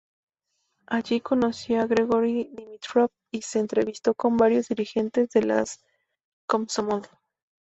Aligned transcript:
Allí 0.87 1.21
conoció 1.21 1.79
a 1.79 1.87
Georgi 1.87 2.49
Dimitrov, 2.53 3.11
y 3.31 3.43
se 3.43 3.59
entrevistó 3.59 4.15
con 4.15 4.35
varios 4.35 4.67
dirigentes 4.69 5.29
de 5.29 5.43
las 5.43 5.83
Komsomol. 6.49 7.03